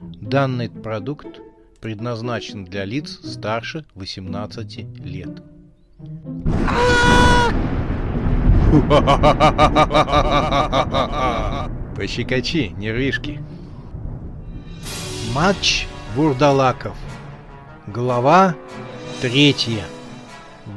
Данный 0.00 0.68
продукт 0.68 1.40
предназначен 1.80 2.66
для 2.66 2.84
лиц 2.84 3.18
старше 3.24 3.86
18 3.94 5.04
лет. 5.04 5.42
Пощекочи, 11.96 12.74
нервишки. 12.76 13.42
Матч 15.34 15.86
Вурдалаков. 16.14 16.94
Глава 17.86 18.54
третья. 19.22 19.84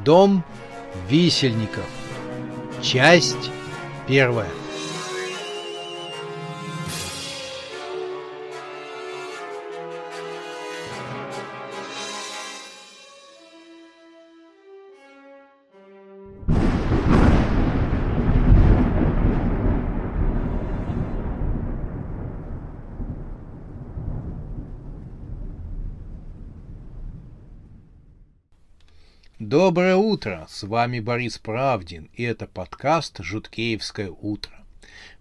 Дом 0.06 0.46
висельников. 1.10 1.84
Часть 2.82 3.52
первая. 4.08 4.48
Доброе 29.50 29.96
утро! 29.96 30.46
С 30.48 30.62
вами 30.62 31.00
Борис 31.00 31.40
Правдин, 31.40 32.12
и 32.14 32.22
это 32.22 32.46
подкаст 32.46 33.18
«Жуткеевское 33.18 34.12
утро». 34.12 34.54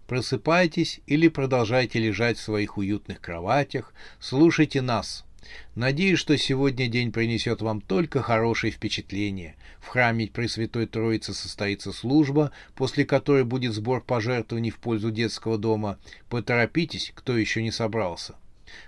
Просыпайтесь 0.05 1.01
или 1.07 1.27
продолжайте 1.29 1.97
лежать 1.97 2.37
в 2.37 2.43
своих 2.43 2.77
уютных 2.77 3.21
кроватях, 3.21 3.91
слушайте 4.19 4.83
нас. 4.83 5.25
Надеюсь, 5.73 6.19
что 6.19 6.37
сегодня 6.37 6.87
день 6.87 7.11
принесет 7.11 7.63
вам 7.63 7.81
только 7.81 8.21
хорошие 8.21 8.69
впечатления. 8.69 9.55
В 9.79 9.87
храме 9.87 10.27
Пресвятой 10.27 10.85
Троицы 10.85 11.33
состоится 11.33 11.91
служба, 11.91 12.51
после 12.75 13.05
которой 13.05 13.45
будет 13.45 13.73
сбор 13.73 13.99
пожертвований 13.99 14.69
в 14.69 14.77
пользу 14.77 15.09
детского 15.09 15.57
дома. 15.57 15.97
Поторопитесь, 16.29 17.13
кто 17.15 17.35
еще 17.35 17.63
не 17.63 17.71
собрался. 17.71 18.35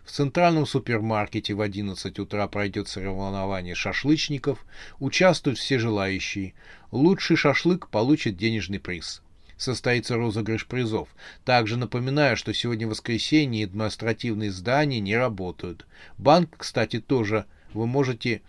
В 0.04 0.12
центральном 0.12 0.66
супермаркете 0.66 1.54
в 1.54 1.62
11 1.62 2.20
утра 2.20 2.48
пройдет 2.48 2.88
соревнование 2.88 3.76
шашлычников. 3.76 4.66
Участвуют 5.00 5.58
все 5.58 5.80
желающие. 5.80 6.54
Лучший 6.92 7.36
шашлык 7.38 7.88
получит 7.88 8.38
денежный 8.38 8.80
приз. 8.80 9.22
Состоится 9.58 10.16
розыгрыш 10.16 10.66
призов. 10.66 11.10
Также 11.46 11.78
напоминаю, 11.78 12.36
что 12.36 12.54
сегодня 12.54 12.88
воскресенье 12.88 13.62
и 13.62 13.66
административные 13.66 14.52
здания 14.52 15.00
не 15.00 15.16
работают. 15.16 15.86
Банк, 16.18 16.56
кстати, 16.58 17.00
тоже 17.00 17.46
вы 17.74 17.88
можете 17.88 18.42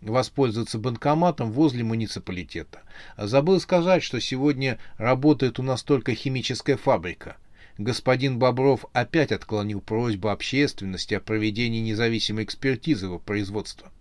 воспользоваться 0.00 0.78
банкоматом 0.78 1.52
возле 1.52 1.84
муниципалитета. 1.84 2.82
Забыл 3.16 3.60
сказать, 3.60 4.02
что 4.02 4.20
сегодня 4.20 4.78
работает 4.98 5.58
у 5.58 5.62
нас 5.62 5.82
только 5.82 6.14
химическая 6.14 6.76
фабрика– 6.76 7.36
господин 7.78 8.38
Бобров 8.38 8.86
опять 8.92 9.32
отклонил 9.32 9.80
просьбу 9.80 10.28
общественности 10.28 11.14
о 11.14 11.20
проведении 11.20 11.80
независимой 11.80 12.44
экспертизы 12.44 13.06
его 13.06 13.18
производства. 13.18 13.92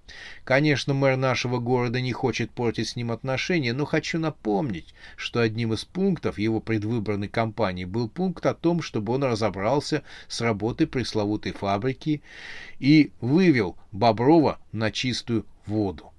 Конечно, 0.44 0.94
мэр 0.94 1.18
нашего 1.18 1.58
города 1.58 2.00
не 2.00 2.14
хочет 2.14 2.52
портить 2.52 2.90
с 2.90 2.96
ним 2.96 3.12
отношения, 3.12 3.74
но 3.74 3.86
хочу 3.86 4.20
напомнить, 4.20 4.94
что 5.18 5.42
одним 5.42 5.74
из 5.74 5.84
пунктов 5.84 6.38
его 6.38 6.62
предвыборной 6.62 7.28
кампании 7.28 7.86
был 7.86 8.08
пункт 8.08 8.46
о 8.46 8.54
том, 8.54 8.82
чтобы 8.82 9.14
он 9.14 9.24
разобрался 9.24 10.04
с 10.28 10.42
работой 10.42 10.88
пресловутой 10.88 11.54
фабрики 11.54 12.22
и 12.80 13.12
вывел 13.20 13.76
Боброва 13.92 14.60
на 14.72 14.92
чистую 14.92 15.46
воду. 15.66 16.12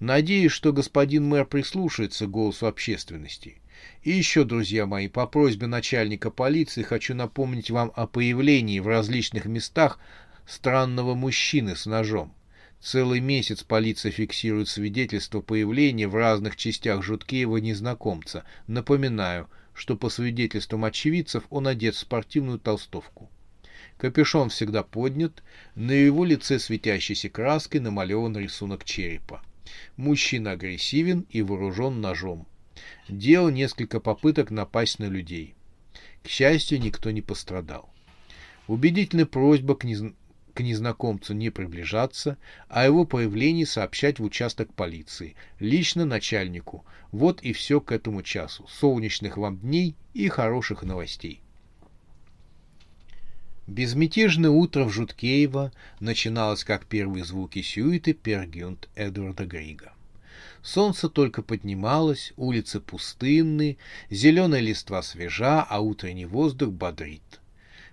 Надеюсь, 0.00 0.52
что 0.52 0.72
господин 0.72 1.28
мэр 1.28 1.44
прислушается 1.44 2.26
к 2.26 2.30
голосу 2.30 2.66
общественности. 2.66 3.60
И 4.02 4.10
еще, 4.10 4.44
друзья 4.44 4.86
мои, 4.86 5.08
по 5.08 5.26
просьбе 5.26 5.66
начальника 5.66 6.30
полиции 6.30 6.82
хочу 6.82 7.14
напомнить 7.14 7.70
вам 7.70 7.92
о 7.94 8.06
появлении 8.06 8.80
в 8.80 8.86
различных 8.86 9.44
местах 9.44 9.98
странного 10.46 11.14
мужчины 11.14 11.76
с 11.76 11.86
ножом. 11.86 12.34
Целый 12.80 13.20
месяц 13.20 13.62
полиция 13.62 14.10
фиксирует 14.10 14.68
свидетельство 14.68 15.42
появления 15.42 16.08
в 16.08 16.14
разных 16.14 16.56
частях 16.56 17.02
Жуткеева 17.02 17.58
незнакомца. 17.58 18.44
Напоминаю, 18.66 19.50
что 19.74 19.96
по 19.96 20.08
свидетельствам 20.08 20.86
очевидцев 20.86 21.44
он 21.50 21.66
одет 21.66 21.94
в 21.94 21.98
спортивную 21.98 22.58
толстовку. 22.58 23.30
Капюшон 23.98 24.48
всегда 24.48 24.82
поднят, 24.82 25.42
на 25.74 25.92
его 25.92 26.24
лице 26.24 26.58
светящейся 26.58 27.28
краской 27.28 27.80
намалеван 27.80 28.34
рисунок 28.36 28.84
черепа. 28.84 29.42
Мужчина 29.98 30.52
агрессивен 30.52 31.26
и 31.28 31.42
вооружен 31.42 32.00
ножом 32.00 32.46
делал 33.10 33.50
несколько 33.50 34.00
попыток 34.00 34.50
напасть 34.50 34.98
на 34.98 35.04
людей. 35.04 35.54
К 36.22 36.28
счастью, 36.28 36.80
никто 36.80 37.10
не 37.10 37.22
пострадал. 37.22 37.90
Убедительная 38.66 39.26
просьба 39.26 39.74
к, 39.74 39.84
нез... 39.84 40.02
к 40.54 40.60
незнакомцу 40.60 41.34
не 41.34 41.50
приближаться, 41.50 42.36
а 42.68 42.84
его 42.84 43.04
появлении 43.04 43.64
сообщать 43.64 44.18
в 44.18 44.24
участок 44.24 44.72
полиции, 44.74 45.34
лично 45.58 46.04
начальнику. 46.04 46.84
Вот 47.10 47.42
и 47.42 47.52
все 47.52 47.80
к 47.80 47.90
этому 47.92 48.22
часу. 48.22 48.66
Солнечных 48.68 49.36
вам 49.36 49.58
дней 49.58 49.96
и 50.14 50.28
хороших 50.28 50.82
новостей. 50.82 51.40
Безмятежное 53.66 54.50
утро 54.50 54.84
в 54.84 54.90
Жуткеево 54.90 55.72
начиналось 56.00 56.64
как 56.64 56.86
первые 56.86 57.24
звуки 57.24 57.62
сюиты 57.62 58.12
Пергюнт 58.14 58.88
Эдварда 58.96 59.46
Грига. 59.46 59.92
Солнце 60.62 61.08
только 61.08 61.42
поднималось, 61.42 62.32
улицы 62.36 62.80
пустынны, 62.80 63.78
зеленая 64.10 64.60
листва 64.60 65.02
свежа, 65.02 65.62
а 65.62 65.80
утренний 65.80 66.26
воздух 66.26 66.70
бодрит. 66.70 67.40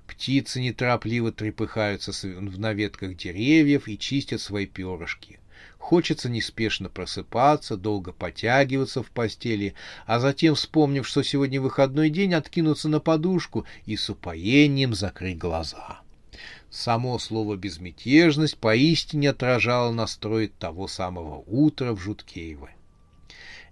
Птицы 0.06 0.62
неторопливо 0.62 1.32
трепыхаются 1.32 2.12
на 2.28 2.74
ветках 2.74 3.16
деревьев 3.16 3.88
и 3.88 3.98
чистят 3.98 4.42
свои 4.42 4.66
перышки. 4.66 5.40
Хочется 5.78 6.30
неспешно 6.30 6.90
просыпаться, 6.90 7.78
долго 7.78 8.12
потягиваться 8.12 9.04
в 9.04 9.12
постели, 9.12 9.74
а 10.06 10.20
затем, 10.20 10.56
вспомнив, 10.56 11.08
что 11.08 11.24
сегодня 11.24 11.62
выходной 11.62 12.10
день, 12.10 12.34
откинуться 12.34 12.90
на 12.90 13.00
подушку 13.00 13.66
и 13.86 13.96
с 13.96 14.10
упоением 14.10 14.94
закрыть 14.94 15.38
глаза. 15.38 16.02
Само 16.78 17.18
слово 17.18 17.56
«безмятежность» 17.56 18.56
поистине 18.60 19.32
отражало 19.32 19.92
настрой 19.92 20.48
того 20.48 20.88
самого 20.88 21.44
утра 21.48 21.92
в 21.94 22.00
Жуткеево. 22.00 22.70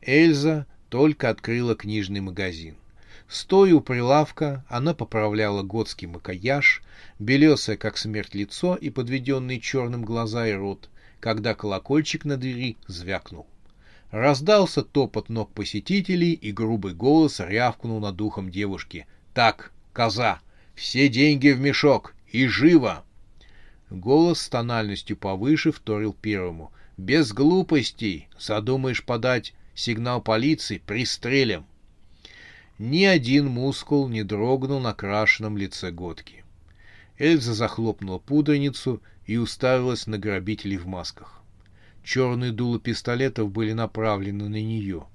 Эльза 0.01 0.65
только 0.89 1.29
открыла 1.29 1.75
книжный 1.75 2.21
магазин. 2.21 2.77
Стоя 3.27 3.75
у 3.75 3.81
прилавка, 3.81 4.65
она 4.67 4.95
поправляла 4.95 5.61
готский 5.61 6.07
макияж, 6.07 6.81
белесое, 7.19 7.77
как 7.77 7.99
смерть, 7.99 8.33
лицо 8.33 8.73
и 8.73 8.89
подведенные 8.89 9.59
черным 9.59 10.03
глаза 10.03 10.47
и 10.47 10.53
рот, 10.53 10.89
когда 11.19 11.53
колокольчик 11.53 12.25
на 12.25 12.37
двери 12.37 12.75
звякнул. 12.87 13.45
Раздался 14.09 14.81
топот 14.81 15.29
ног 15.29 15.51
посетителей, 15.51 16.33
и 16.33 16.51
грубый 16.51 16.95
голос 16.95 17.39
рявкнул 17.39 17.99
над 17.99 18.15
духом 18.15 18.49
девушки. 18.49 19.05
«Так, 19.35 19.73
коза, 19.93 20.39
все 20.73 21.07
деньги 21.07 21.49
в 21.49 21.59
мешок, 21.59 22.14
и 22.35 22.47
живо!» 22.47 23.03
Голос 23.89 24.41
с 24.41 24.49
тональностью 24.49 25.15
повыше 25.15 25.71
вторил 25.71 26.13
первому. 26.13 26.71
«Без 26.97 27.31
глупостей! 27.31 28.27
Задумаешь 28.37 29.03
подать 29.03 29.53
сигнал 29.73 30.21
полиции? 30.21 30.81
Пристрелим!» 30.85 31.65
Ни 32.77 33.05
один 33.05 33.47
мускул 33.47 34.09
не 34.09 34.23
дрогнул 34.23 34.81
на 34.81 34.93
крашенном 34.93 35.57
лице 35.57 35.91
Годки. 35.91 36.43
Эльза 37.17 37.53
захлопнула 37.53 38.19
пудреницу 38.19 39.01
и 39.25 39.37
уставилась 39.37 40.07
на 40.07 40.17
грабителей 40.17 40.77
в 40.77 40.87
масках. 40.87 41.41
Черные 42.03 42.51
дула 42.51 42.79
пистолетов 42.79 43.49
были 43.49 43.71
направлены 43.71 44.49
на 44.49 44.61
нее— 44.61 45.07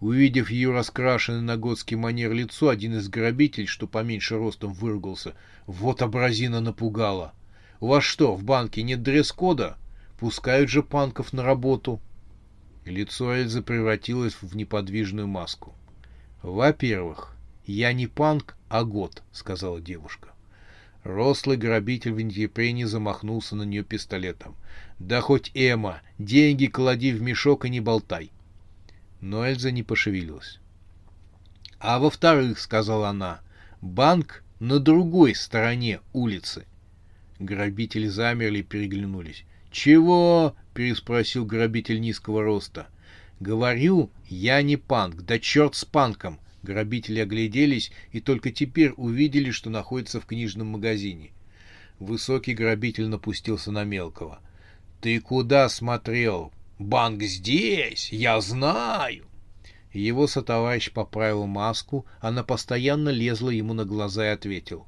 Увидев 0.00 0.50
ее 0.50 0.72
раскрашенное 0.72 1.42
на 1.42 1.58
готский 1.58 1.94
манер 1.94 2.32
лицо, 2.32 2.70
один 2.70 2.96
из 2.96 3.08
грабителей, 3.08 3.66
что 3.66 3.86
поменьше 3.86 4.38
ростом, 4.38 4.72
выругался. 4.72 5.34
Вот 5.66 6.00
образина 6.00 6.60
напугала. 6.60 7.34
У 7.80 7.88
вас 7.88 8.02
что, 8.02 8.34
в 8.34 8.42
банке 8.42 8.82
нет 8.82 9.02
дресс-кода? 9.02 9.76
Пускают 10.18 10.70
же 10.70 10.82
панков 10.82 11.34
на 11.34 11.42
работу. 11.42 12.00
Лицо 12.86 13.34
Эльзы 13.36 13.60
превратилось 13.60 14.34
в 14.40 14.56
неподвижную 14.56 15.28
маску. 15.28 15.74
Во-первых, 16.42 17.36
я 17.66 17.92
не 17.92 18.06
панк, 18.06 18.56
а 18.70 18.84
год, 18.84 19.22
сказала 19.32 19.82
девушка. 19.82 20.30
Рослый 21.04 21.58
грабитель 21.58 22.12
в 22.12 22.20
нетерпении 22.20 22.84
замахнулся 22.84 23.54
на 23.54 23.64
нее 23.64 23.84
пистолетом. 23.84 24.56
Да 24.98 25.20
хоть 25.20 25.50
Эма, 25.52 26.00
деньги 26.18 26.66
клади 26.66 27.12
в 27.12 27.20
мешок 27.20 27.66
и 27.66 27.70
не 27.70 27.80
болтай 27.80 28.30
но 29.20 29.46
Эльза 29.46 29.70
не 29.70 29.82
пошевелилась. 29.82 30.58
«А 31.78 31.98
во-вторых,— 31.98 32.58
сказала 32.60 33.08
она,— 33.08 33.40
банк 33.80 34.44
на 34.60 34.78
другой 34.78 35.34
стороне 35.34 36.00
улицы. 36.12 36.66
Грабители 37.38 38.06
замерли 38.06 38.58
и 38.58 38.62
переглянулись. 38.62 39.44
«Чего?»— 39.70 40.54
переспросил 40.74 41.46
грабитель 41.46 42.00
низкого 42.00 42.42
роста. 42.42 42.88
«Говорю, 43.40 44.10
я 44.28 44.60
не 44.60 44.76
панк, 44.76 45.22
да 45.22 45.38
черт 45.38 45.74
с 45.74 45.84
панком!» 45.84 46.38
Грабители 46.62 47.20
огляделись 47.20 47.90
и 48.12 48.20
только 48.20 48.50
теперь 48.50 48.92
увидели, 48.98 49.50
что 49.50 49.70
находится 49.70 50.20
в 50.20 50.26
книжном 50.26 50.66
магазине. 50.66 51.30
Высокий 51.98 52.52
грабитель 52.52 53.06
напустился 53.06 53.72
на 53.72 53.84
мелкого. 53.84 54.40
«Ты 55.00 55.18
куда 55.20 55.70
смотрел? 55.70 56.52
Банк 56.80 57.22
здесь! 57.24 58.10
Я 58.10 58.40
знаю!» 58.40 59.26
Его 59.92 60.26
сотоварищ 60.26 60.90
поправил 60.90 61.44
маску, 61.44 62.06
она 62.20 62.42
постоянно 62.42 63.10
лезла 63.10 63.50
ему 63.50 63.74
на 63.74 63.84
глаза 63.84 64.28
и 64.28 64.32
ответил. 64.32 64.86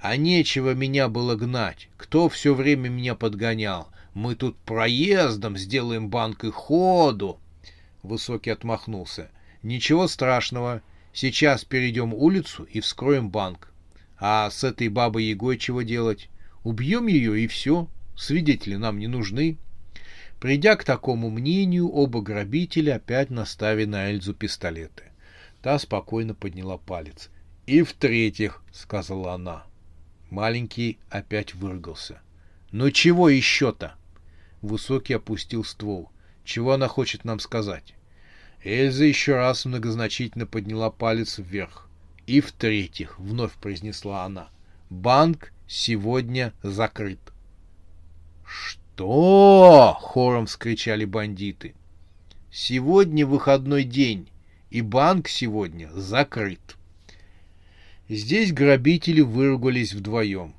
«А 0.00 0.16
нечего 0.16 0.74
меня 0.74 1.08
было 1.08 1.36
гнать. 1.36 1.88
Кто 1.96 2.28
все 2.28 2.54
время 2.54 2.88
меня 2.88 3.14
подгонял? 3.14 3.88
Мы 4.14 4.34
тут 4.34 4.56
проездом 4.56 5.56
сделаем 5.56 6.08
банк 6.08 6.42
и 6.42 6.50
ходу!» 6.50 7.38
Высокий 8.02 8.50
отмахнулся. 8.50 9.30
«Ничего 9.62 10.08
страшного. 10.08 10.82
Сейчас 11.12 11.64
перейдем 11.64 12.12
улицу 12.12 12.64
и 12.64 12.80
вскроем 12.80 13.30
банк. 13.30 13.72
А 14.18 14.50
с 14.50 14.64
этой 14.64 14.88
бабой 14.88 15.22
Егой 15.22 15.56
чего 15.56 15.82
делать? 15.82 16.28
Убьем 16.64 17.06
ее 17.06 17.40
и 17.40 17.46
все. 17.46 17.86
Свидетели 18.16 18.74
нам 18.74 18.98
не 18.98 19.06
нужны. 19.06 19.56
Придя 20.42 20.74
к 20.74 20.82
такому 20.82 21.30
мнению, 21.30 21.88
оба 21.88 22.20
грабителя 22.20 22.96
опять 22.96 23.30
наставили 23.30 23.84
на 23.84 24.10
Эльзу 24.10 24.34
пистолеты. 24.34 25.04
Та 25.62 25.78
спокойно 25.78 26.34
подняла 26.34 26.78
палец. 26.78 27.30
«И 27.66 27.82
в-третьих»,— 27.82 28.60
сказала 28.72 29.34
она. 29.34 29.62
Маленький 30.30 30.98
опять 31.10 31.54
выругался. 31.54 32.20
«Ну 32.72 32.90
чего 32.90 33.28
еще-то?» 33.28 33.94
Высокий 34.62 35.14
опустил 35.14 35.62
ствол. 35.62 36.10
«Чего 36.42 36.72
она 36.72 36.88
хочет 36.88 37.24
нам 37.24 37.38
сказать?» 37.38 37.94
Эльза 38.64 39.04
еще 39.04 39.36
раз 39.36 39.64
многозначительно 39.64 40.46
подняла 40.46 40.90
палец 40.90 41.38
вверх. 41.38 41.88
И 42.26 42.40
в-третьих, 42.40 43.20
вновь 43.20 43.52
произнесла 43.52 44.24
она, 44.24 44.48
банк 44.90 45.52
сегодня 45.68 46.52
закрыт. 46.64 47.20
«Что?»— 48.44 48.81
хором 50.00 50.46
вскричали 50.46 51.04
бандиты. 51.04 51.74
«Сегодня 52.50 53.26
выходной 53.26 53.84
день, 53.84 54.28
и 54.70 54.82
банк 54.82 55.28
сегодня 55.28 55.90
закрыт». 55.94 56.76
Здесь 58.08 58.52
грабители 58.52 59.22
выругались 59.22 59.94
вдвоем. 59.94 60.54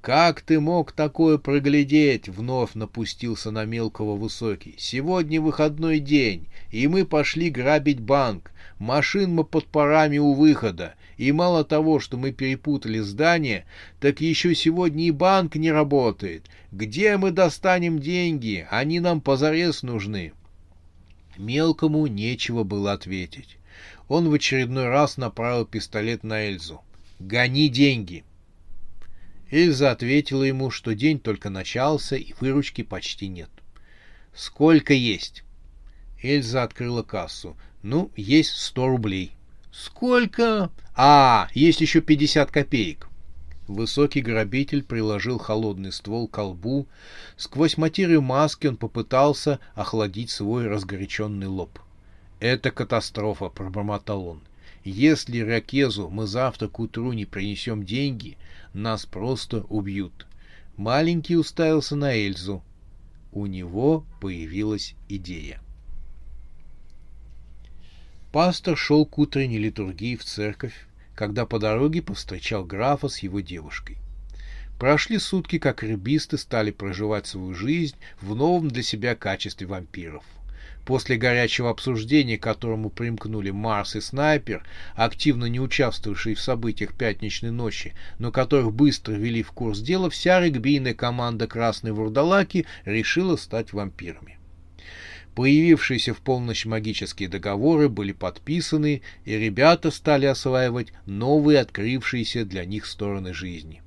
«Как 0.00 0.40
ты 0.40 0.60
мог 0.60 0.92
такое 0.92 1.38
проглядеть?»— 1.38 2.28
вновь 2.30 2.74
напустился 2.74 3.50
на 3.50 3.64
мелкого 3.64 4.16
высокий. 4.16 4.74
«Сегодня 4.78 5.40
выходной 5.40 5.98
день, 5.98 6.46
и 6.70 6.86
мы 6.88 7.04
пошли 7.04 7.50
грабить 7.50 8.00
банк. 8.00 8.52
Машин 8.78 9.34
мы 9.34 9.44
под 9.44 9.66
парами 9.66 10.18
у 10.18 10.32
выхода. 10.32 10.94
И 11.16 11.30
мало 11.32 11.64
того, 11.64 12.00
что 12.00 12.16
мы 12.16 12.32
перепутали 12.32 12.98
здание, 12.98 13.66
так 14.00 14.20
еще 14.20 14.54
сегодня 14.54 15.06
и 15.06 15.10
банк 15.10 15.56
не 15.56 15.70
работает. 15.70 16.46
Где 16.72 17.16
мы 17.16 17.30
достанем 17.30 17.98
деньги? 17.98 18.66
Они 18.70 19.00
нам 19.00 19.20
позарез 19.20 19.82
нужны». 19.82 20.32
Мелкому 21.36 22.06
нечего 22.06 22.62
было 22.62 22.92
ответить. 22.92 23.58
Он 24.08 24.28
в 24.28 24.34
очередной 24.34 24.88
раз 24.88 25.16
направил 25.16 25.66
пистолет 25.66 26.22
на 26.22 26.48
Эльзу. 26.48 26.82
«Гони 27.18 27.68
деньги!» 27.68 28.24
Эльза 29.50 29.92
ответила 29.92 30.42
ему, 30.42 30.70
что 30.70 30.94
день 30.94 31.18
только 31.18 31.50
начался 31.50 32.16
и 32.16 32.34
выручки 32.40 32.82
почти 32.82 33.28
нет. 33.28 33.50
«Сколько 34.34 34.92
есть?» 34.94 35.44
Эльза 36.22 36.62
открыла 36.62 37.02
кассу. 37.02 37.56
«Ну, 37.82 38.10
есть 38.16 38.56
сто 38.56 38.88
рублей». 38.88 39.36
«Сколько?» 39.76 40.70
«А, 40.94 41.48
есть 41.52 41.80
еще 41.80 42.00
пятьдесят 42.00 42.52
копеек». 42.52 43.08
Высокий 43.66 44.20
грабитель 44.20 44.84
приложил 44.84 45.38
холодный 45.38 45.90
ствол 45.90 46.28
к 46.28 46.30
колбу. 46.30 46.86
Сквозь 47.36 47.76
материю 47.76 48.22
маски 48.22 48.68
он 48.68 48.76
попытался 48.76 49.58
охладить 49.74 50.30
свой 50.30 50.68
разгоряченный 50.68 51.48
лоб. 51.48 51.80
«Это 52.38 52.70
катастрофа»,— 52.70 53.48
пробормотал 53.50 54.28
он. 54.28 54.42
«Если 54.84 55.40
Ракезу 55.40 56.08
мы 56.08 56.28
завтра 56.28 56.68
к 56.68 56.78
утру 56.78 57.12
не 57.12 57.24
принесем 57.24 57.84
деньги, 57.84 58.38
нас 58.74 59.06
просто 59.06 59.62
убьют. 59.62 60.28
Маленький 60.76 61.36
уставился 61.36 61.96
на 61.96 62.14
Эльзу. 62.14 62.62
У 63.32 63.46
него 63.46 64.04
появилась 64.20 64.94
идея. 65.08 65.63
Пастор 68.34 68.76
шел 68.76 69.06
к 69.06 69.16
утренней 69.18 69.58
литургии 69.58 70.16
в 70.16 70.24
церковь, 70.24 70.74
когда 71.14 71.46
по 71.46 71.60
дороге 71.60 72.02
повстречал 72.02 72.64
графа 72.64 73.08
с 73.08 73.20
его 73.20 73.38
девушкой. 73.38 73.98
Прошли 74.76 75.20
сутки, 75.20 75.60
как 75.60 75.84
рыбисты 75.84 76.36
стали 76.36 76.72
проживать 76.72 77.28
свою 77.28 77.54
жизнь 77.54 77.94
в 78.20 78.34
новом 78.34 78.66
для 78.66 78.82
себя 78.82 79.14
качестве 79.14 79.68
вампиров– 79.68 80.24
После 80.84 81.16
горячего 81.16 81.70
обсуждения, 81.70 82.36
к 82.36 82.42
которому 82.42 82.90
примкнули 82.90 83.50
Марс 83.50 83.96
и 83.96 84.00
Снайпер, 84.00 84.64
активно 84.96 85.46
не 85.46 85.60
участвовавшие 85.60 86.34
в 86.34 86.40
событиях 86.40 86.92
пятничной 86.92 87.52
ночи, 87.52 87.94
но 88.18 88.30
которых 88.30 88.72
быстро 88.72 89.12
ввели 89.12 89.42
в 89.42 89.52
курс 89.52 89.78
дела, 89.78 90.10
вся 90.10 90.40
регбийная 90.40 90.92
команда 90.92 91.46
Красной 91.46 91.92
Вурдалаки 91.92 92.66
решила 92.84 93.36
стать 93.36 93.72
вампирами. 93.72 94.38
Появившиеся 95.34 96.14
в 96.14 96.18
полночь 96.18 96.64
магические 96.64 97.28
договоры 97.28 97.88
были 97.88 98.12
подписаны, 98.12 99.02
и 99.24 99.36
ребята 99.36 99.90
стали 99.90 100.26
осваивать 100.26 100.92
новые 101.06 101.58
открывшиеся 101.58 102.44
для 102.44 102.64
них 102.64 102.86
стороны 102.86 103.34
жизни. 103.34 103.82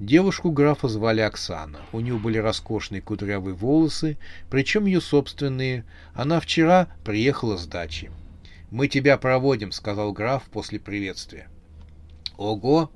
Девушку 0.00 0.50
графа 0.50 0.88
звали 0.88 1.20
Оксана. 1.20 1.80
У 1.92 2.00
нее 2.00 2.18
были 2.18 2.38
роскошные 2.38 3.02
кудрявые 3.02 3.54
волосы, 3.54 4.16
причем 4.50 4.86
ее 4.86 5.00
собственные. 5.00 5.84
Она 6.12 6.40
вчера 6.40 6.88
приехала 7.04 7.56
с 7.56 7.66
дачи. 7.66 8.10
«Мы 8.70 8.88
тебя 8.88 9.16
проводим»,— 9.16 9.70
сказал 9.72 10.12
граф 10.12 10.44
после 10.52 10.78
приветствия. 10.78 11.48
«Ого! 12.36 12.90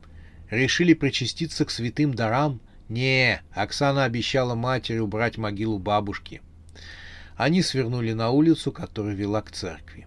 Решили 0.50 0.94
причаститься 0.94 1.64
к 1.64 1.70
святым 1.70 2.14
дарам?» 2.14 2.60
«Не, 2.88 3.40
Оксана 3.52 4.04
обещала 4.04 4.54
матери 4.54 4.98
убрать 4.98 5.38
могилу 5.38 5.78
бабушки». 5.78 6.42
Они 7.42 7.60
свернули 7.60 8.12
на 8.12 8.30
улицу, 8.30 8.70
которая 8.70 9.16
вела 9.16 9.42
к 9.42 9.50
церкви. 9.50 10.06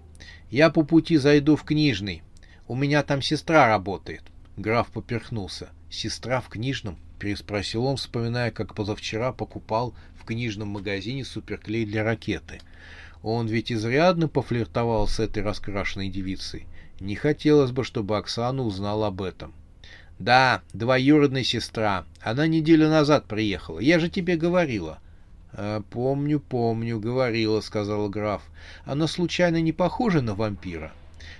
«Я 0.50 0.70
по 0.70 0.84
пути 0.84 1.18
зайду 1.18 1.58
в 1.58 1.64
книжный. 1.64 2.24
У 2.66 2.76
меня 2.76 3.04
там 3.04 3.22
сестра 3.22 3.68
работает». 3.68 4.24
Граф 4.56 4.88
поперхнулся. 4.88 5.68
«Сестра 5.90 6.40
в 6.40 6.48
книжном?»— 6.48 6.98
переспросил 7.20 7.88
он, 7.88 7.98
вспоминая, 7.98 8.52
как 8.52 8.74
позавчера 8.74 9.34
покупал 9.34 9.94
в 10.18 10.24
книжном 10.24 10.70
магазине 10.70 11.26
суперклей 11.26 11.86
для 11.86 12.06
ракеты. 12.06 12.62
Он 13.22 13.48
ведь 13.48 13.70
изрядно 13.70 14.30
пофлиртовал 14.30 15.06
с 15.06 15.20
этой 15.20 15.44
раскрашенной 15.44 16.08
девицей. 16.08 16.66
Не 17.02 17.16
хотелось 17.16 17.72
бы, 17.72 17.84
чтобы 17.84 18.18
Оксана 18.18 18.64
узнала 18.64 19.08
об 19.08 19.22
этом. 19.22 19.54
«Да, 20.20 20.62
двоюродная 20.72 21.44
сестра. 21.44 22.06
Она 22.22 22.48
неделю 22.48 22.88
назад 22.88 23.26
приехала. 23.26 23.80
Я 23.80 24.00
же 24.00 24.10
тебе 24.10 24.38
говорила». 24.38 25.00
«А, 25.58 25.82
«Помню, 25.90 26.40
помню, 26.42 27.00
говорила»,— 27.00 27.60
сказал 27.62 28.10
граф. 28.10 28.42
«Она 28.84 29.08
случайно 29.08 29.62
не 29.62 29.72
похожа 29.72 30.22
на 30.22 30.36
вампира?» 30.36 30.92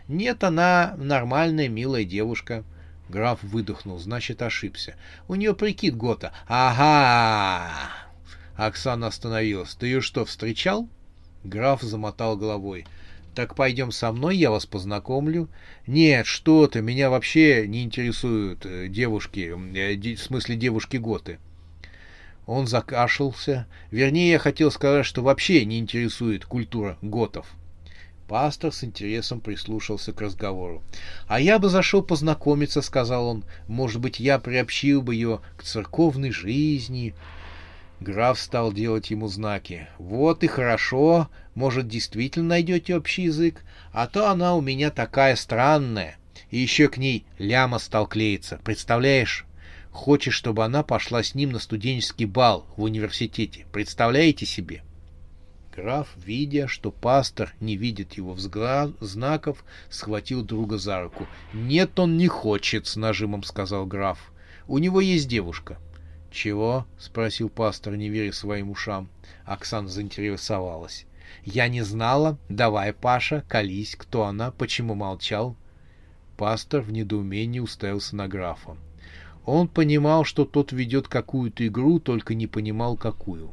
«Нет, 0.08 0.44
она 0.44 0.96
нормальная, 0.98 1.68
милая 1.68 2.06
девушка». 2.06 2.64
Граф 3.10 3.44
выдохнул, 3.44 4.00
значит, 4.00 4.42
ошибся. 4.42 4.96
У 5.28 5.36
нее 5.36 5.54
прикид 5.54 5.96
Гота. 5.96 6.34
Ага! 6.48 7.90
Оксана 8.56 9.08
остановилась. 9.08 9.76
Ты 9.76 9.88
ее 9.88 10.02
что, 10.02 10.26
встречал? 10.26 10.90
Граф 11.44 11.82
замотал 11.82 12.36
головой. 12.36 12.88
Так 13.36 13.56
пойдем 13.56 13.92
со 13.92 14.12
мной, 14.12 14.38
я 14.38 14.50
вас 14.50 14.66
познакомлю. 14.66 15.50
Нет, 15.86 16.26
что 16.26 16.66
ты, 16.68 16.82
меня 16.82 17.10
вообще 17.10 17.68
не 17.68 17.84
интересуют 17.84 18.66
э, 18.66 18.88
девушки, 18.88 19.54
э, 19.54 20.16
в 20.16 20.20
смысле 20.20 20.56
девушки 20.56 20.98
Готы. 20.98 21.38
Он 22.46 22.68
закашлялся. 22.68 23.68
Вернее, 23.92 24.32
я 24.32 24.40
хотел 24.40 24.72
сказать, 24.72 25.06
что 25.06 25.22
вообще 25.22 25.66
не 25.66 25.80
интересует 25.80 26.46
культура 26.46 26.98
готов. 27.02 27.48
Пастор 28.28 28.74
с 28.74 28.84
интересом 28.84 29.40
прислушался 29.40 30.12
к 30.12 30.22
разговору. 30.22 30.84
«А 31.28 31.40
я 31.40 31.60
бы 31.60 31.70
зашел 31.70 32.02
познакомиться»,— 32.02 32.82
сказал 32.84 33.28
он. 33.28 33.46
«Может 33.68 34.02
быть, 34.02 34.20
я 34.20 34.40
приобщил 34.40 35.02
бы 35.02 35.14
ее 35.14 35.42
к 35.58 35.64
церковной 35.64 36.32
жизни». 36.32 37.14
Граф 38.00 38.40
стал 38.40 38.74
делать 38.74 39.12
ему 39.12 39.28
знаки. 39.28 39.88
«Вот 40.00 40.44
и 40.44 40.48
хорошо. 40.48 41.30
Может, 41.54 41.88
действительно 41.88 42.50
найдете 42.50 42.96
общий 42.96 43.24
язык? 43.24 43.64
А 43.94 44.08
то 44.08 44.30
она 44.30 44.56
у 44.56 44.62
меня 44.62 44.90
такая 44.90 45.36
странная. 45.36 46.18
И 46.50 46.58
еще 46.58 46.90
к 46.90 46.98
ней 46.98 47.26
ляма 47.38 47.80
стал 47.80 48.08
клеиться. 48.08 48.60
Представляешь? 48.64 49.46
Хочет, 49.96 50.34
чтобы 50.34 50.66
она 50.66 50.84
пошла 50.84 51.24
с 51.24 51.36
ним 51.36 51.52
на 51.52 51.60
студенческий 51.60 52.26
бал 52.26 52.68
в 52.76 52.84
университете. 52.84 53.66
Представляете 53.72 54.46
себе? 54.46 54.84
Граф, 55.74 56.10
видя, 56.18 56.68
что 56.68 56.92
пастор 56.92 57.54
не 57.62 57.78
видит 57.78 58.16
его 58.16 58.34
взгляд, 58.34 58.92
знаков, 59.00 59.64
схватил 59.90 60.44
друга 60.44 60.78
за 60.78 61.02
руку. 61.02 61.28
«Нет, 61.54 61.98
он 61.98 62.18
не 62.18 62.28
хочет»,— 62.28 62.88
с 62.88 62.98
нажимом 62.98 63.44
сказал 63.44 63.86
граф. 63.86 64.34
«У 64.68 64.80
него 64.80 65.00
есть 65.00 65.30
девушка». 65.30 65.78
«Чего?»— 66.30 66.86
спросил 67.00 67.48
пастор, 67.48 67.96
не 67.96 68.10
веря 68.10 68.34
своим 68.34 68.72
ушам. 68.72 69.08
Оксана 69.46 69.88
заинтересовалась. 69.88 71.06
«Я 71.46 71.70
не 71.70 71.84
знала. 71.84 72.38
Давай, 72.50 72.92
Паша, 72.92 73.46
колись. 73.48 73.96
Кто 73.96 74.26
она? 74.26 74.52
Почему 74.52 74.94
молчал?» 74.94 75.56
Пастор 76.36 76.82
в 76.82 76.92
недоумении 76.92 77.60
уставился 77.62 78.18
на 78.18 78.28
графа. 78.28 78.76
Он 79.46 79.68
понимал, 79.68 80.26
что 80.26 80.44
тот 80.46 80.72
ведет 80.72 81.08
какую-то 81.08 81.66
игру, 81.68 82.00
только 82.00 82.34
не 82.34 82.48
понимал, 82.48 82.98
какую. 82.98 83.52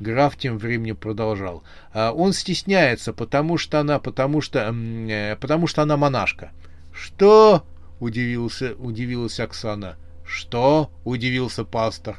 Граф 0.00 0.36
тем 0.36 0.56
временем 0.56 0.96
продолжал. 0.96 1.62
«А 1.92 2.12
он 2.12 2.32
стесняется, 2.32 3.12
потому 3.12 3.58
что 3.58 3.80
она, 3.80 3.98
потому 3.98 4.40
что, 4.40 4.74
э, 4.74 5.36
потому 5.36 5.66
что 5.66 5.82
она 5.82 5.98
монашка. 5.98 6.52
Что? 6.92 7.64
Удивился, 8.00 8.74
удивилась 8.78 9.38
Оксана. 9.40 9.96
Что? 10.24 10.90
Удивился 11.04 11.64
пастор. 11.64 12.16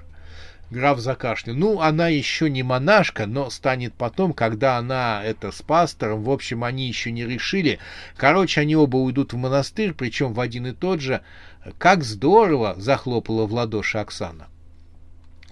Граф 0.72 1.00
закашлял. 1.00 1.54
Ну, 1.54 1.82
она 1.82 2.08
еще 2.08 2.50
не 2.50 2.64
монашка, 2.64 3.26
но 3.26 3.50
станет 3.50 3.94
потом, 3.94 4.32
когда 4.32 4.78
она 4.78 5.22
это 5.22 5.52
с 5.52 5.62
пастором. 5.62 6.24
В 6.24 6.32
общем, 6.32 6.64
они 6.64 6.88
еще 6.88 7.12
не 7.12 7.26
решили. 7.26 7.80
Короче, 8.16 8.62
они 8.62 8.78
оба 8.78 8.96
уйдут 8.96 9.34
в 9.34 9.38
монастырь, 9.38 9.94
причем 9.94 10.32
в 10.32 10.40
один 10.40 10.68
и 10.68 10.72
тот 10.72 11.02
же. 11.02 11.22
Как 11.78 12.06
здорово! 12.06 12.76
Захлопала 12.78 13.46
в 13.46 13.54
ладоши 13.54 13.98
Оксана. 13.98 14.48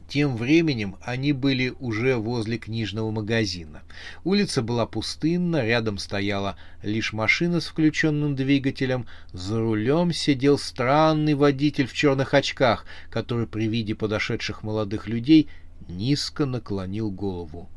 Тем 0.10 0.38
временем 0.38 0.96
они 1.02 1.34
были 1.34 1.72
уже 1.80 2.16
возле 2.16 2.58
книжного 2.58 3.12
магазина. 3.12 3.84
Улица 4.24 4.64
была 4.64 4.88
пустынна, 4.88 5.64
рядом 5.64 6.00
стояла 6.00 6.58
лишь 6.82 7.14
машина 7.14 7.60
с 7.62 7.68
включенным 7.68 8.36
двигателем. 8.36 9.06
За 9.34 9.60
рулем 9.60 10.12
сидел 10.12 10.58
странный 10.58 11.36
водитель 11.36 11.86
в 11.86 11.94
черных 11.94 12.34
очках, 12.34 12.86
который 13.12 13.46
при 13.46 13.68
виде 13.68 13.94
подошедших 13.94 14.64
молодых 14.64 15.08
людей 15.08 15.48
низко 15.88 16.48
наклонил 16.48 17.12
голову. 17.12 17.70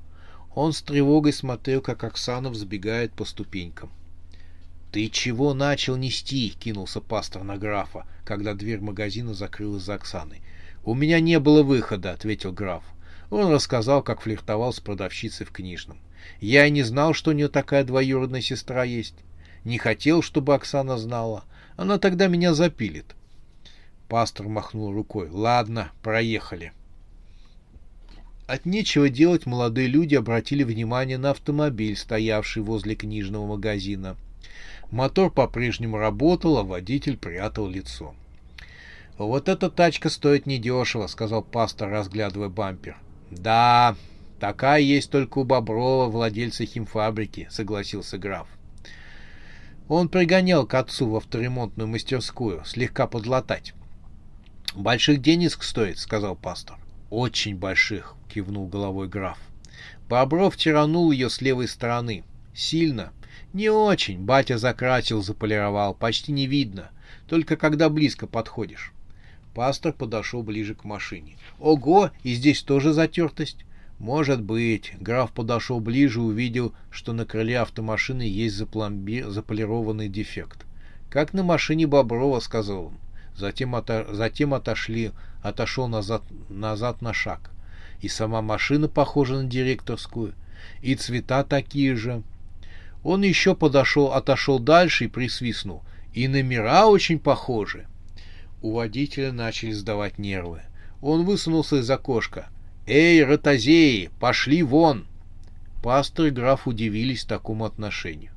Он 0.55 0.73
с 0.73 0.81
тревогой 0.81 1.35
смотрел, 1.35 1.83
как 1.83 2.03
Оксана 2.03 2.49
взбегает 2.49 3.13
по 3.13 3.27
ступенькам. 3.27 3.91
«Ты 4.91 5.09
чего 5.09 5.53
начал 5.53 5.97
нести?»— 5.97 6.55
кинулся 6.59 7.03
пастор 7.03 7.45
на 7.45 7.59
графа, 7.59 8.07
когда 8.25 8.55
дверь 8.55 8.81
магазина 8.81 9.35
закрылась 9.35 9.83
за 9.83 9.95
Оксаной. 9.95 10.41
«У 10.85 10.95
меня 10.95 11.21
не 11.21 11.39
было 11.39 11.63
выхода»,— 11.63 12.11
ответил 12.13 12.53
граф. 12.53 12.83
Он 13.31 13.51
рассказал, 13.53 14.03
как 14.03 14.21
флиртовал 14.21 14.73
с 14.73 14.81
продавщицей 14.81 15.47
в 15.47 15.53
книжном. 15.53 15.99
«Я 16.41 16.67
и 16.67 16.71
не 16.71 16.83
знал, 16.83 17.15
что 17.15 17.31
у 17.31 17.35
нее 17.35 17.49
такая 17.49 17.85
двоюродная 17.85 18.41
сестра 18.41 18.85
есть. 18.85 19.15
Не 19.65 19.79
хотел, 19.79 20.23
чтобы 20.23 20.55
Оксана 20.55 20.99
знала. 20.99 21.45
Она 21.77 21.99
тогда 21.99 22.27
меня 22.27 22.53
запилит». 22.53 23.15
Пастор 24.09 24.49
махнул 24.49 24.93
рукой. 24.93 25.29
«Ладно, 25.31 25.93
проехали». 26.03 26.73
От 28.47 28.67
нечего 28.67 29.09
делать 29.09 29.47
молодые 29.47 29.87
люди 29.87 30.17
обратили 30.17 30.65
внимание 30.65 31.17
на 31.17 31.31
автомобиль, 31.31 31.97
стоявший 31.97 32.63
возле 32.63 32.97
книжного 32.97 33.47
магазина. 33.47 34.17
Мотор 34.91 35.31
по-прежнему 35.31 35.97
работал, 35.97 36.59
а 36.59 36.65
водитель 36.65 37.17
прятал 37.17 37.69
лицо. 37.69 38.15
«Вот 39.19 39.49
эта 39.49 39.71
тачка 39.71 40.09
стоит 40.09 40.47
недешево»,— 40.47 41.07
сказал 41.09 41.43
пастор, 41.43 41.91
разглядывая 41.91 42.49
бампер. 42.49 42.97
«Да, 43.31 43.95
такая 44.41 44.81
есть 44.81 45.11
только 45.11 45.39
у 45.39 45.45
Боброва, 45.45 46.09
владельца 46.09 46.65
химфабрики»,— 46.65 47.49
согласился 47.51 48.19
граф. 48.19 48.49
Он 49.89 50.09
пригонял 50.09 50.67
к 50.67 50.75
отцу 50.75 51.09
в 51.09 51.17
авторемонтную 51.17 51.89
мастерскую, 51.89 52.65
слегка 52.65 53.07
подлатать. 53.07 53.75
«Больших 54.75 55.21
денег 55.21 55.63
стоит»,— 55.63 55.99
сказал 56.01 56.35
пастор. 56.35 56.79
«Очень 57.11 57.57
больших»,— 57.57 58.17
кивнул 58.33 58.67
головой 58.67 59.09
граф. 59.09 59.39
Бобров 60.09 60.57
тиранул 60.57 61.11
ее 61.11 61.31
с 61.31 61.41
левой 61.41 61.69
стороны. 61.69 62.25
Сильно. 62.55 63.13
Не 63.53 63.71
очень. 63.71 64.21
Батя 64.21 64.59
закрасил, 64.59 65.23
заполировал. 65.23 65.95
Почти 65.95 66.33
не 66.33 66.47
видно. 66.47 66.91
Только 67.27 67.57
когда 67.57 67.89
близко 67.89 68.27
подходишь. 68.27 68.93
Пастор 69.55 69.93
подошел 69.93 70.43
ближе 70.43 70.75
к 70.75 70.85
машине. 70.85 71.37
«Ого! 71.61 72.11
И 72.23 72.35
здесь 72.35 72.63
тоже 72.63 72.93
затертость?» 72.93 73.65
«Может 73.99 74.43
быть». 74.43 74.93
Граф 74.99 75.33
подошел 75.33 75.79
ближе 75.79 76.19
и 76.19 76.23
увидел, 76.23 76.75
что 76.91 77.13
на 77.13 77.25
крыле 77.25 77.61
автомашины 77.61 78.23
есть 78.23 78.57
запломби... 78.57 79.23
заполированный 79.23 80.09
дефект. 80.09 80.67
«Как 81.11 81.35
на 81.35 81.43
машине 81.43 81.87
Боброва»,— 81.87 82.41
сказал 82.41 82.87
он. 82.87 82.99
Затем, 83.37 83.75
ото... 83.75 84.07
Затем 84.11 84.55
отошли, 84.55 85.13
отошел 85.43 85.89
назад, 85.89 86.23
назад 86.49 87.03
на 87.03 87.13
шаг. 87.13 87.51
И 88.01 88.09
сама 88.09 88.43
машина 88.43 88.89
похожа 88.89 89.43
на 89.43 89.45
директорскую, 89.45 90.35
и 90.81 90.95
цвета 90.95 91.45
такие 91.45 91.95
же. 91.95 92.23
Он 93.05 93.23
еще 93.23 93.55
подошел, 93.55 94.13
отошел 94.13 94.59
дальше 94.59 95.05
и 95.05 95.09
присвистнул. 95.09 95.83
И 96.13 96.29
номера 96.29 96.87
очень 96.87 97.19
похожи. 97.19 97.87
У 98.63 98.71
водителя 98.71 99.33
начали 99.33 99.73
сдавать 99.73 100.19
нервы. 100.19 100.63
Он 101.01 101.25
высунулся 101.25 101.81
из 101.81 101.91
окошка. 101.91 102.47
«Эй, 102.87 103.25
ротозеи, 103.25 104.09
пошли 104.21 104.63
вон!» 104.63 105.07
Пастор 105.83 106.27
и 106.27 106.31
граф 106.31 106.69
удивились 106.69 107.25
такому 107.25 107.65
отношению. 107.65 108.31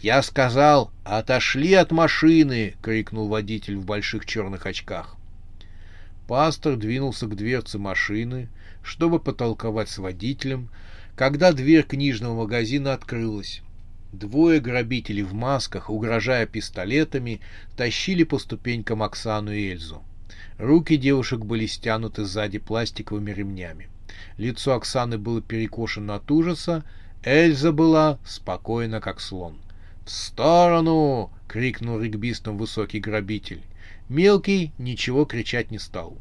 «Я 0.00 0.22
сказал, 0.22 0.90
отошли 1.04 1.74
от 1.74 1.92
машины!»— 1.92 2.76
крикнул 2.82 3.28
водитель 3.28 3.76
в 3.76 3.84
больших 3.84 4.24
черных 4.24 4.64
очках. 4.64 5.16
Пастор 6.26 6.76
двинулся 6.76 7.26
к 7.26 7.36
дверце 7.36 7.78
машины, 7.78 8.48
чтобы 8.82 9.20
потолковать 9.20 9.90
с 9.90 9.98
водителем, 9.98 10.70
когда 11.14 11.52
дверь 11.52 11.82
книжного 11.82 12.34
магазина 12.34 12.94
открылась. 12.94 13.60
Двое 14.12 14.58
грабителей 14.58 15.22
в 15.22 15.34
масках, 15.34 15.90
угрожая 15.90 16.46
пистолетами, 16.46 17.40
тащили 17.76 18.24
по 18.24 18.38
ступенькам 18.38 19.02
Оксану 19.02 19.52
и 19.52 19.70
Эльзу. 19.70 20.02
Руки 20.56 20.96
девушек 20.96 21.40
были 21.40 21.66
стянуты 21.66 22.24
сзади 22.24 22.58
пластиковыми 22.58 23.30
ремнями. 23.32 23.88
Лицо 24.38 24.74
Оксаны 24.74 25.18
было 25.18 25.42
перекошено 25.42 26.14
от 26.14 26.30
ужаса, 26.30 26.84
Эльза 27.22 27.70
была 27.70 28.18
спокойна, 28.24 29.00
как 29.00 29.20
слон. 29.20 29.58
«В 30.06 30.10
сторону!»— 30.10 31.30
крикнул 31.48 32.00
регбистом 32.00 32.56
высокий 32.56 33.00
грабитель. 33.00 33.62
Мелкий 34.08 34.72
ничего 34.78 35.26
кричать 35.26 35.70
не 35.70 35.78
стал. 35.78 36.16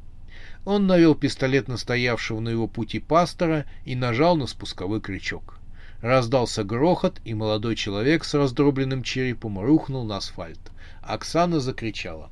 Он 0.65 0.87
навел 0.87 1.15
пистолет 1.15 1.69
на 1.69 1.77
стоявшего 1.77 2.41
на 2.41 2.49
его 2.49 2.67
пути 2.67 2.99
пастора 2.99 3.65
и 3.85 3.95
нажал 3.95 4.35
на 4.35 4.45
спусковой 4.45 4.99
крючок. 4.99 5.56
Раздался 6.01 6.63
грохот, 6.63 7.19
и 7.25 7.33
молодой 7.33 7.75
человек 7.75 8.23
с 8.23 8.33
раздробленным 8.35 9.01
черепом 9.01 9.59
рухнул 9.59 10.05
на 10.05 10.17
асфальт. 10.17 10.59
Оксана 11.01 11.59
закричала. 11.59 12.29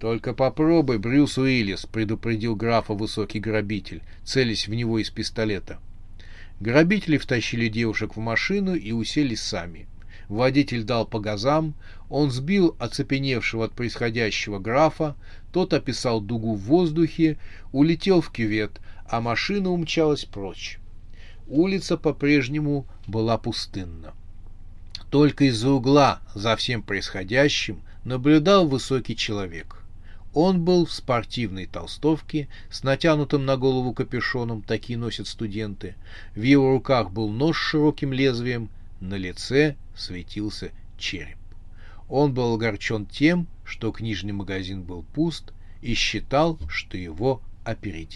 «Только 0.00 0.32
попробуй, 0.32 0.98
Брюс 0.98 1.36
Уиллис»,— 1.36 1.86
предупредил 1.92 2.56
графа 2.56 2.94
высокий 2.94 3.40
грабитель, 3.40 4.02
целясь 4.24 4.68
в 4.68 4.74
него 4.74 4.98
из 4.98 5.10
пистолета. 5.10 5.78
Грабители 6.60 7.18
втащили 7.18 7.68
девушек 7.68 8.16
в 8.16 8.20
машину 8.20 8.74
и 8.74 8.92
уселись 8.92 9.42
сами. 9.42 9.86
Водитель 10.28 10.82
дал 10.82 11.06
по 11.06 11.20
газам, 11.20 11.74
он 12.08 12.30
сбил 12.30 12.76
оцепеневшего 12.78 13.66
от 13.66 13.72
происходящего 13.72 14.58
графа, 14.58 15.16
тот 15.52 15.72
описал 15.72 16.20
дугу 16.20 16.54
в 16.54 16.60
воздухе, 16.60 17.38
улетел 17.72 18.20
в 18.20 18.30
кювет, 18.30 18.80
а 19.08 19.20
машина 19.20 19.70
умчалась 19.70 20.24
прочь. 20.24 20.78
Улица 21.48 21.96
по-прежнему 21.96 22.86
была 23.06 23.38
пустынна. 23.38 24.14
Только 25.10 25.44
из-за 25.44 25.70
угла 25.70 26.20
за 26.34 26.56
всем 26.56 26.82
происходящим 26.82 27.82
наблюдал 28.04 28.66
высокий 28.66 29.16
человек. 29.16 29.82
Он 30.34 30.64
был 30.64 30.84
в 30.84 30.92
спортивной 30.92 31.66
толстовке 31.66 32.48
с 32.70 32.82
натянутым 32.82 33.46
на 33.46 33.56
голову 33.56 33.94
капюшоном, 33.94 34.60
такие 34.62 34.98
носят 34.98 35.28
студенты. 35.28 35.94
В 36.34 36.42
его 36.42 36.72
руках 36.72 37.10
был 37.10 37.30
нож 37.30 37.56
с 37.56 37.70
широким 37.70 38.12
лезвием, 38.12 38.68
на 39.00 39.14
лице 39.14 39.76
светился 39.96 40.72
череп. 40.98 41.38
Он 42.08 42.34
был 42.34 42.54
огорчен 42.54 43.06
тем, 43.06 43.46
что 43.64 43.92
книжный 43.92 44.32
магазин 44.32 44.82
был 44.82 45.04
пуст, 45.14 45.52
и 45.80 45.94
считал, 45.94 46.58
что 46.68 46.96
его 46.96 47.40
опередили. 47.64 48.08